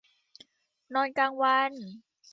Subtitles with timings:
[0.93, 1.71] นอนกลางวัน